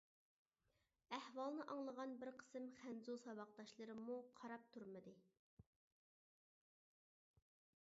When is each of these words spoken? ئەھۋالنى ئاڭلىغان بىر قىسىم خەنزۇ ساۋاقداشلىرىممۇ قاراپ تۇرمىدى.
ئەھۋالنى 1.17 1.65
ئاڭلىغان 1.73 2.15
بىر 2.23 2.31
قىسىم 2.39 2.65
خەنزۇ 2.79 3.17
ساۋاقداشلىرىممۇ 3.25 4.17
قاراپ 4.41 4.67
تۇرمىدى. 4.77 5.17